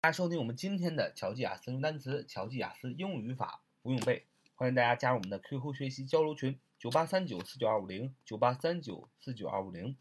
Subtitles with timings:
[0.00, 4.24] 大家收听我们今天的乔记雅思用单词，乔记雅思英语语法不用背。
[4.54, 9.96] 欢迎大家加入我们的 QQ 学习交流群：九八三九四九二五零九八三九四九二五零。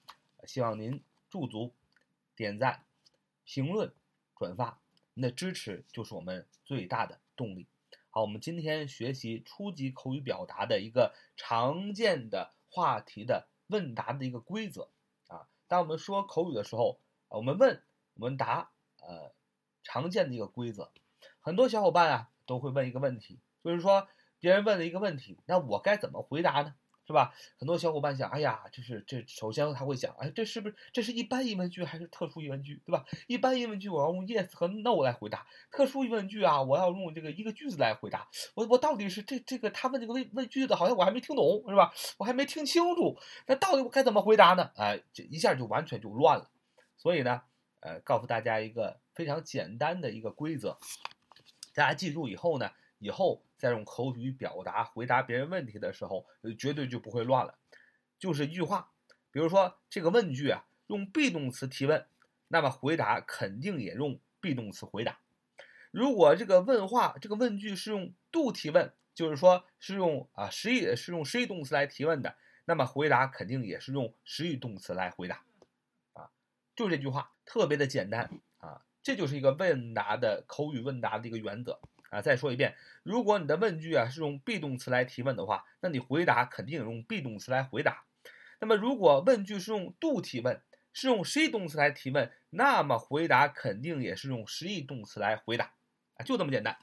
[0.46, 1.74] 希望您驻足、
[2.36, 2.84] 点赞、
[3.44, 3.92] 评论、
[4.38, 4.80] 转发，
[5.16, 7.66] 您的支持就是我们最大的动力。
[8.12, 14.90] 好，我们今天学习初级口语表达的一个常见的话题的问答的一个规则
[15.26, 15.50] 啊。
[15.68, 17.82] 当我们说口语的时候，我们问，
[18.14, 18.70] 我们答，
[19.02, 19.34] 呃。
[19.88, 20.92] 常见的一个规则，
[21.40, 24.06] 很多小伙伴啊都会问一个问题，就是说
[24.42, 26.76] 别人问了一个问题，那我该怎么回答呢？
[27.08, 27.34] 是吧？
[27.58, 33.06] 很多小伙伴想，哎呀，这是这首先他会想，哎，这是不是这是一般疑问句还是特殊疑问句，对吧？
[33.28, 38.28] 一般疑问句我要用 yes 和 no 来回答，特殊疑问句啊，我要用这个一个句子来回答。
[38.56, 41.94] 我我到底是这这个他问这个问问句子，好像我还没听懂，是吧？
[42.18, 44.70] 我还没听清楚，那到底我该怎么回答呢？
[44.76, 46.50] 哎，这一下就完全就乱了。
[46.98, 47.42] 所以呢，
[47.88, 49.00] 呃，告诉大家一个。
[49.18, 50.78] 非常简单的一个规则，
[51.74, 52.70] 大家记住以后呢，
[53.00, 57.58] 以后再用口语表达回答别人问题的时候，绝对就不会乱了。
[58.20, 58.92] 就是一句话，
[59.32, 62.06] 比如说这个问句啊，用 be 动词提问，
[62.50, 65.20] 那么回答肯定也用 be 动词回答。
[65.90, 75.44] 如果这个问话，这个问句是用 do 提问，就是说是用啊实义是用实义动词来提问的，那么回答肯定也是用实义动词来回答。
[76.78, 78.86] 就这句话，特别的简单啊。
[79.04, 82.22] 这就是一个问答的口语问答的一个原则啊！
[82.22, 88.04] 再说一遍，如果你的问句啊是用 be 动词来提问的话，那你回答肯定用 be 动词来回答。
[88.60, 90.62] 那么如果问句是用 do 提问，
[90.92, 95.72] 是用实义动词来提问，那么回答肯定也是用实义动词来回答
[96.16, 96.24] 啊！
[96.26, 96.78] 就这么简单。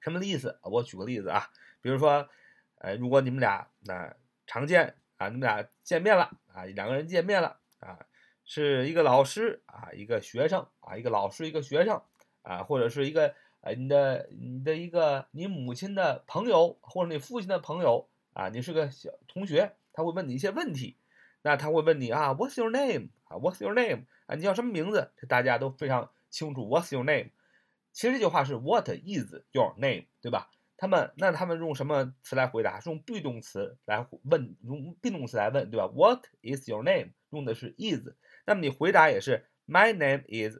[0.00, 0.60] 什么意思？
[0.62, 2.28] 我举个例子啊，比如说，
[2.76, 4.14] 呃，如果你们俩那
[4.46, 7.98] 常见啊，你们俩见面了啊，两个人见面了啊。
[8.46, 12.00] 是一个老师啊，一个学生啊，一个老师一个学生
[12.42, 20.96] 啊，或者是一个呃你的你的一个你母亲的朋友或者你父亲的朋友啊，你是个小同学，他会问你一些问题，
[21.42, 25.10] 那他会问你啊，What's your name 啊，What's your name 啊，你叫什么名字？
[25.16, 27.30] 这大家都非常清楚，What's your name？
[27.92, 30.04] 其实这句话是 What is your name？
[30.22, 30.50] 对吧？
[30.76, 32.78] 他们那他们用什么词来回答？
[32.78, 37.12] 是用 be 动词来问，用 be 动词来问，对吧？What is your name？
[37.30, 38.06] 用的是 is。
[38.46, 40.58] 那么你回答也是 My name is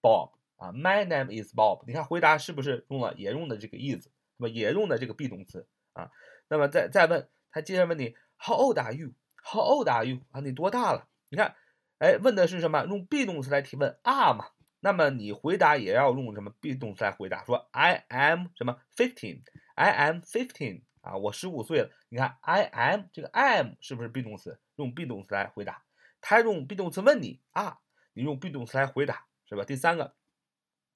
[0.00, 1.82] Bob 啊，My name is Bob。
[1.86, 6.10] 你看回答是不是用了也用的这个 is，那么也用的这个 be 动词啊？
[6.48, 10.20] 那么再再问他，接着问你 How old are you？How old are you？
[10.30, 11.08] 啊，你多大了？
[11.28, 11.56] 你看，
[11.98, 12.84] 哎，问的是什么？
[12.84, 14.50] 用 be 动词来提问 are 嘛？
[14.80, 17.44] 那么你回答也要用什么 be 动词来回答？
[17.44, 21.90] 说 I am 什么 fifteen？I am fifteen 啊，我十五岁了。
[22.08, 24.60] 你看 I am 这个 am 是不是 be 动词？
[24.76, 25.82] 用 be 动词来回答。
[26.28, 27.78] 他用 be 动词问你啊，
[28.12, 29.64] 你用 be 动词来回答，是吧？
[29.64, 30.16] 第三个，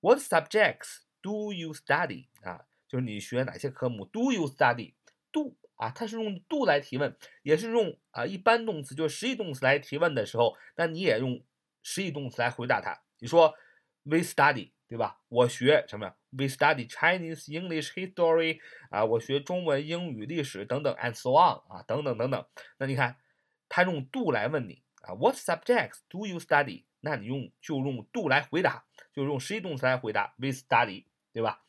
[0.00, 2.26] What subjects do you study？
[2.42, 11.42] 啊，就是你学哪些科目？Do you study？Do 啊，它是用 do 来提问，也是用啊一般动词，就是实义动词来提问的时候，那你也用
[11.82, 13.00] 实义动词来回答它。
[13.18, 13.54] 你说
[14.02, 15.22] We study，对吧？
[15.28, 18.60] 我学什么呀？We study Chinese, English, History。
[18.90, 21.64] 啊，我学中文、英语、历史等等，and so on。
[21.74, 22.44] 啊，等等等等。
[22.76, 23.16] 那你看。
[23.70, 26.84] 他用 do 来问你啊，What subjects do you study？
[27.00, 28.84] 那你用就用 do 来回答，
[29.14, 31.62] 就用实义动词来回答，we study 对吧？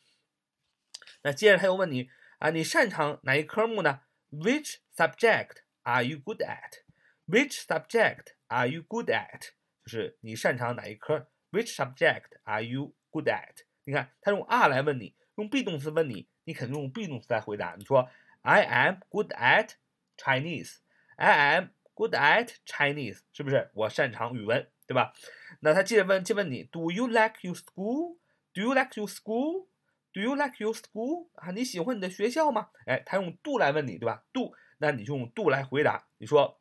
[1.21, 2.09] 那接着他又问你
[2.39, 4.01] 啊，你擅长哪一科目呢
[4.31, 9.51] ？Which subject are you good at？Which subject are you good at？
[9.85, 13.63] 就是你擅长哪一科？Which subject are you good at？
[13.83, 17.75] 你看他用 are 来问你，用 be 动词问你，你肯定用 be 动词来回答。
[17.77, 18.09] 你说
[18.41, 19.75] I am good at
[20.17, 20.77] Chinese。
[21.15, 21.69] I am
[22.01, 23.69] good at Chinese，是不是？
[23.75, 25.13] 我擅长语文，对吧？
[25.59, 31.29] 那他接着问，接问你，Do you like your school？Do you like your school？Do you like your school？
[31.35, 32.71] 啊，你喜欢你的学校吗？
[32.87, 36.07] 哎，他用 do 来问你，对吧？do，那你就用 do 来回答。
[36.17, 36.59] 你说，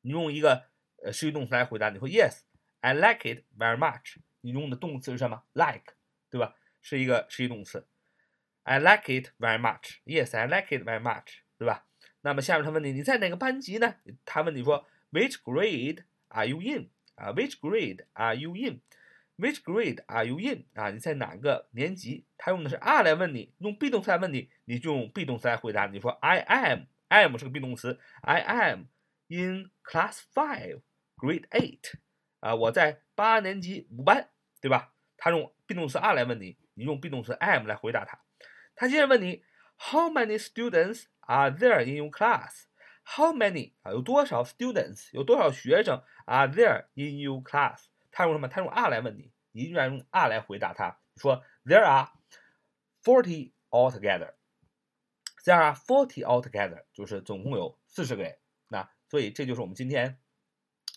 [0.00, 0.64] 你用一个
[1.04, 1.90] 呃实义动词来回答。
[1.90, 4.16] 你说 Yes，I like it very much。
[4.40, 5.94] 你用的动词是什么？like，
[6.28, 6.56] 对吧？
[6.82, 7.86] 是一个实义动词。
[8.64, 10.00] I like it very much.
[10.04, 11.85] Yes，I like it very much，对吧？
[12.26, 13.94] 那么下面他问你，你在哪个班级呢？
[14.24, 16.90] 他问你说，Which grade are you in？
[17.14, 20.64] 啊，Which grade are you in？Which grade are you in？
[20.74, 22.26] 啊，你在哪个年级？
[22.36, 25.86] 他用的是 are 来问你，用 be 动词来问你，你就用 be 动词来回答。
[25.86, 28.86] 你说 I am，am 是个 be 动词，I am
[29.28, 30.80] in class five,
[31.16, 31.92] grade eight。
[32.40, 34.30] 啊，我在八年级五班，
[34.60, 34.92] 对吧？
[35.16, 38.18] 他用 be 动词 are 来问你，你用 be 动词 am 来回答他。
[38.74, 39.44] 他接着问你
[39.78, 42.66] ，How many students？Are there in your class?
[43.04, 43.90] How many 啊？
[43.90, 45.08] 有多少 students？
[45.12, 47.86] 有多少学生？Are there in your class？
[48.10, 48.48] 他用什么？
[48.48, 50.98] 他用 are 来问你，你依然用 are 来回答他。
[51.16, 52.10] 说 There are
[53.02, 54.34] forty altogether.
[55.44, 58.38] There are forty altogether，就是总共有四十个人。
[58.68, 60.18] 那所以这就是我们今天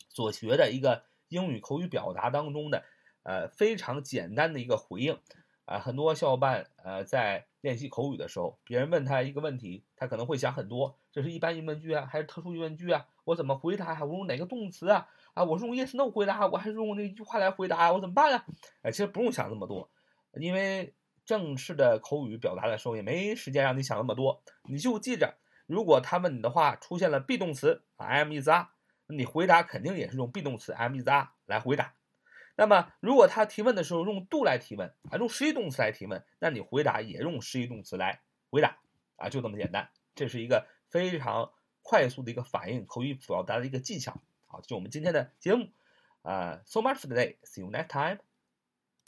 [0.10, 2.84] 所学的一个英语口语表达当中的
[3.24, 5.20] 呃非常简单的一个回应。
[5.70, 13.06] 啊，很多小伙伴呃在练习口语的时候，别人问他一个问题，他可能会想很多，这是一般疑问句啊，还是特殊疑问句啊？
[13.24, 14.04] 我怎么回答呀？
[14.04, 15.08] 我用哪个动词啊？
[15.36, 17.94] 啊，我是用 yes no 回答，我还是用那句话来回答？
[17.94, 18.44] 我怎么办啊？
[18.82, 19.88] 哎，其实不用想那么多，
[20.34, 25.36] 因为正式的口语表达的时候也没时间让你想那么多，你就记着，
[25.68, 28.70] 如果他问你的话出现了 be 动词 I，am is are，
[29.06, 31.94] 你回答肯定也是用 be 动词 am is are 来回答。
[32.60, 38.20] 那么，如果他提问的时候用 do 来提问，啊，用实义动词来提问，那你回答也用实义动词来
[38.50, 38.78] 回答，
[39.16, 39.90] 啊，就这么简单。
[40.14, 44.22] 这是一个非常快速的一个反应口语表达的一个技巧。
[44.46, 45.70] 好，就我们今天的节目，
[46.22, 48.29] 啊，so much for today，see you next time。